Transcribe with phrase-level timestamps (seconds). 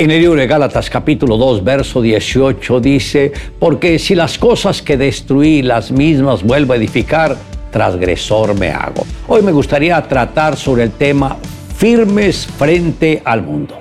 [0.00, 4.96] En el libro de Gálatas capítulo 2, verso 18 dice, porque si las cosas que
[4.96, 7.36] destruí las mismas vuelvo a edificar,
[7.70, 9.04] transgresor me hago.
[9.28, 11.36] Hoy me gustaría tratar sobre el tema
[11.76, 13.79] firmes frente al mundo.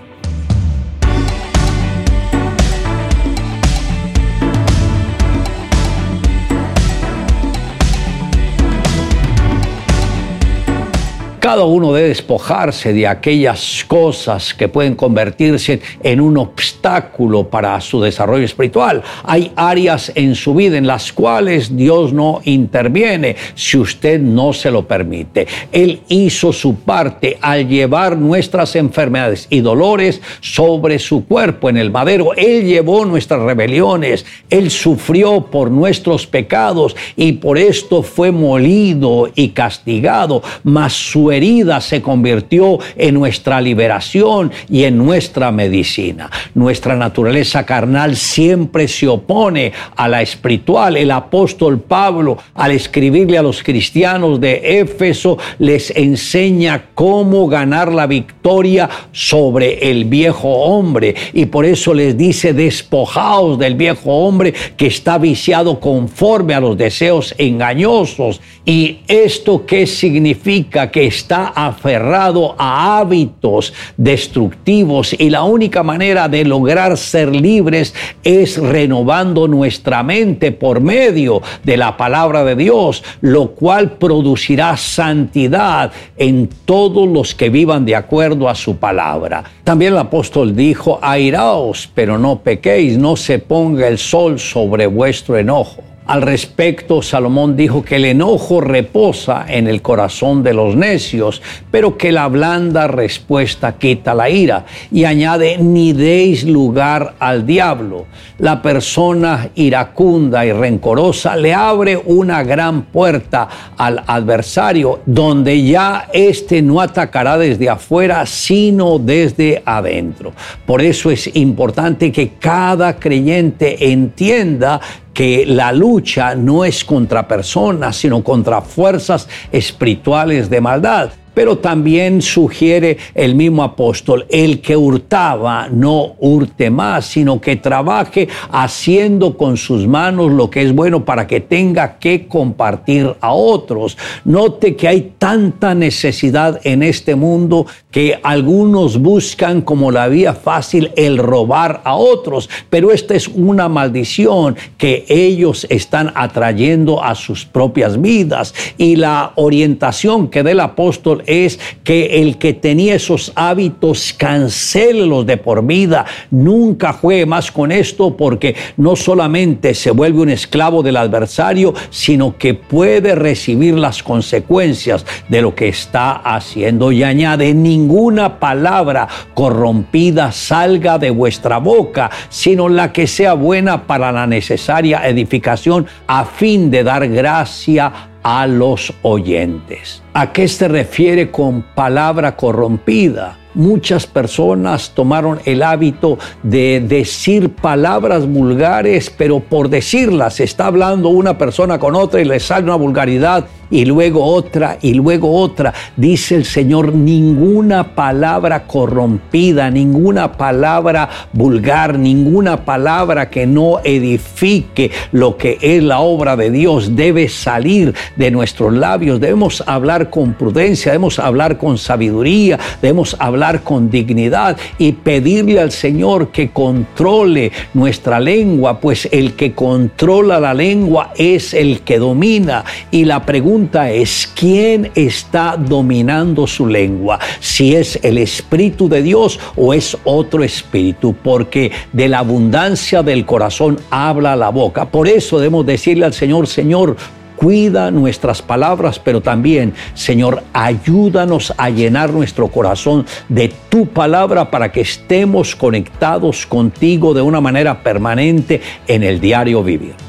[11.40, 18.02] Cada uno debe despojarse de aquellas cosas que pueden convertirse en un obstáculo para su
[18.02, 19.02] desarrollo espiritual.
[19.23, 24.70] Hay áreas en su vida en las cuales Dios no interviene si usted no se
[24.70, 25.48] lo permite.
[25.72, 31.90] Él hizo su parte al llevar nuestras enfermedades y dolores sobre su cuerpo en el
[31.90, 32.34] madero.
[32.35, 34.26] Él llevó nuestras rebeliones.
[34.49, 40.44] Él sufrió por nuestros pecados y por esto fue molido y castigado.
[40.90, 46.30] Su herida se convirtió en nuestra liberación y en nuestra medicina.
[46.54, 50.98] Nuestra naturaleza carnal siempre se opone a la espiritual.
[50.98, 58.08] El apóstol Pablo, al escribirle a los cristianos de Éfeso, les enseña cómo ganar la
[58.08, 61.16] victoria sobre el viejo hombre.
[61.34, 66.78] Y por eso les dice, despojaos del viejo hombre que está viciado conforme a los
[66.78, 68.41] deseos engañosos.
[68.66, 70.91] ¿Y esto qué significa?
[70.91, 78.57] Que está aferrado a hábitos destructivos y la única manera de lograr ser libres es
[78.57, 86.50] renovando nuestra mente por medio de la palabra de Dios, lo cual producirá santidad en
[86.66, 89.44] todos los que vivan de acuerdo a su palabra.
[89.63, 95.38] También el apóstol dijo, airaos, pero no pequéis, no se ponga el sol sobre vuestro
[95.38, 95.84] enojo.
[96.09, 102.00] Al respecto, Salomón dijo que el enojo reposa en el corazón de los necios, pero
[102.00, 104.66] que la blanda respuesta quita la ira.
[104.91, 108.07] Y añade, ni deis lugar al diablo.
[108.40, 113.47] La persona iracunda y rencorosa le abre una gran puerta
[113.78, 120.34] al adversario, donde ya éste no atacará desde afuera, sino desde adentro.
[120.66, 124.81] Por eso es importante que cada creyente entienda
[125.19, 131.09] que la lucha no es contra personas, sino contra fuerzas espirituales de maldad.
[131.34, 138.28] Pero también sugiere el mismo apóstol, el que hurtaba no hurte más, sino que trabaje
[138.51, 143.97] haciendo con sus manos lo que es bueno para que tenga que compartir a otros.
[144.25, 150.91] Note que hay tanta necesidad en este mundo que algunos buscan como la vía fácil
[150.96, 157.46] el robar a otros, pero esta es una maldición que ellos están atrayendo a sus
[157.46, 163.31] propias vidas y la orientación que da el apóstol es que el que tenía esos
[163.35, 170.22] hábitos cancélelos de por vida, nunca juegue más con esto porque no solamente se vuelve
[170.22, 176.91] un esclavo del adversario, sino que puede recibir las consecuencias de lo que está haciendo.
[176.91, 184.11] Y añade ninguna palabra corrompida salga de vuestra boca, sino la que sea buena para
[184.11, 190.02] la necesaria edificación a fin de dar gracia a los oyentes.
[190.13, 193.38] ¿A qué se refiere con palabra corrompida?
[193.56, 201.38] Muchas personas tomaron el hábito de decir palabras vulgares, pero por decirlas está hablando una
[201.38, 205.74] persona con otra y le sale una vulgaridad y luego otra y luego otra.
[205.96, 215.38] Dice el Señor, ninguna palabra corrompida, ninguna palabra vulgar, ninguna palabra que no edifique lo
[215.38, 219.19] que es la obra de Dios debe salir de nuestros labios.
[219.19, 225.72] Debemos hablar con prudencia, debemos hablar con sabiduría, debemos hablar con dignidad y pedirle al
[225.72, 232.63] Señor que controle nuestra lengua, pues el que controla la lengua es el que domina.
[232.91, 233.59] Y la pregunta
[233.92, 237.20] es, ¿quién está dominando su lengua?
[237.40, 243.26] Si es el Espíritu de Dios o es otro espíritu, porque de la abundancia del
[243.26, 244.85] corazón habla la boca.
[244.85, 246.96] Por eso debemos decirle al Señor, Señor,
[247.35, 254.72] cuida nuestras palabras, pero también, Señor, ayúdanos a llenar nuestro corazón de tu palabra para
[254.72, 260.08] que estemos conectados contigo de una manera permanente en el diario vivir.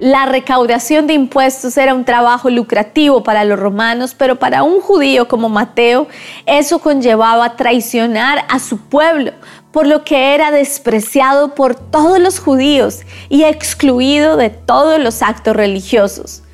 [0.00, 5.28] La recaudación de impuestos era un trabajo lucrativo para los romanos, pero para un judío
[5.28, 6.08] como Mateo
[6.46, 9.32] eso conllevaba traicionar a su pueblo,
[9.72, 15.54] por lo que era despreciado por todos los judíos y excluido de todos los actos
[15.54, 16.44] religiosos.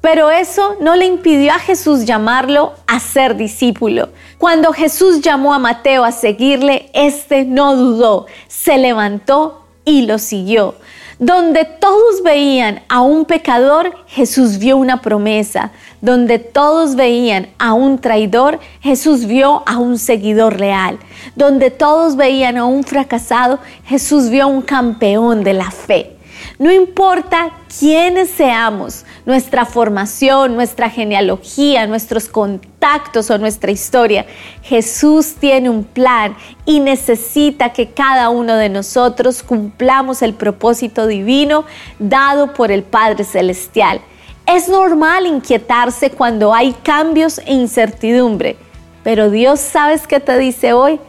[0.00, 4.08] Pero eso no le impidió a Jesús llamarlo a ser discípulo.
[4.38, 10.74] Cuando Jesús llamó a Mateo a seguirle, éste no dudó, se levantó y lo siguió.
[11.18, 15.70] Donde todos veían a un pecador, Jesús vio una promesa.
[16.00, 20.98] Donde todos veían a un traidor, Jesús vio a un seguidor real.
[21.36, 26.13] Donde todos veían a un fracasado, Jesús vio a un campeón de la fe.
[26.58, 34.26] No importa quiénes seamos, nuestra formación, nuestra genealogía, nuestros contactos o nuestra historia,
[34.62, 41.64] Jesús tiene un plan y necesita que cada uno de nosotros cumplamos el propósito divino
[41.98, 44.00] dado por el Padre Celestial.
[44.46, 48.56] Es normal inquietarse cuando hay cambios e incertidumbre,
[49.02, 51.00] pero Dios sabes qué te dice hoy,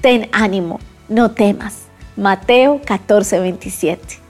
[0.00, 1.86] ten ánimo, no temas.
[2.16, 4.25] Mateo 14, 27.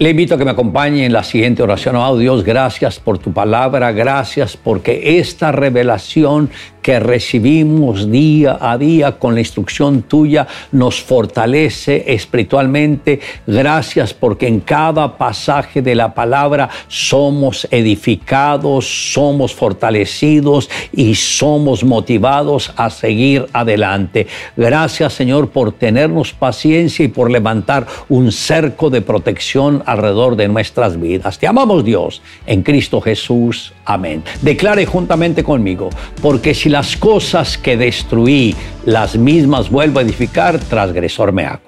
[0.00, 1.96] Le invito a que me acompañe en la siguiente oración.
[1.96, 6.50] Oh Dios, gracias por tu palabra, gracias porque esta revelación
[6.88, 13.20] que recibimos día a día con la instrucción tuya nos fortalece espiritualmente.
[13.46, 22.72] Gracias porque en cada pasaje de la palabra somos edificados, somos fortalecidos y somos motivados
[22.74, 24.26] a seguir adelante.
[24.56, 30.98] Gracias Señor por tenernos paciencia y por levantar un cerco de protección alrededor de nuestras
[30.98, 31.38] vidas.
[31.38, 33.74] Te amamos Dios en Cristo Jesús.
[33.84, 34.22] Amén.
[34.40, 35.90] Declare juntamente conmigo,
[36.22, 38.54] porque si las cosas que destruí,
[38.84, 41.67] las mismas vuelvo a edificar, transgresor me hago.